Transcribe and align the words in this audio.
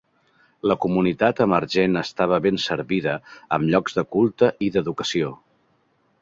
La 0.69 0.75
comunitat 0.85 1.41
emergent 1.45 1.99
estava 2.01 2.39
ben 2.45 2.57
servida 2.63 3.13
amb 3.59 3.69
llocs 3.75 3.99
de 3.99 4.05
culte 4.17 4.51
i 4.69 4.73
d'educació. 4.79 5.33